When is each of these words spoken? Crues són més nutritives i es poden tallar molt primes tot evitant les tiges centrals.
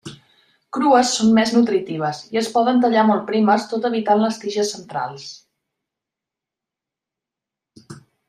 Crues 0.75 1.09
són 1.17 1.27
més 1.35 1.51
nutritives 1.57 2.21
i 2.35 2.39
es 2.41 2.49
poden 2.55 2.79
tallar 2.85 3.03
molt 3.11 3.27
primes 3.27 3.67
tot 3.75 3.85
evitant 3.91 4.23
les 4.23 4.41
tiges 4.45 4.73
centrals. 4.75 5.29